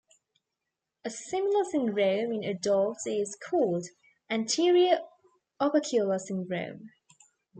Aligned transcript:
A 1.05 1.11
similar 1.11 1.63
syndrome 1.63 2.33
in 2.33 2.43
adults 2.43 3.05
is 3.05 3.37
called 3.39 3.85
anterior 4.31 4.97
opercular 5.61 6.19
syndrome. 6.19 6.89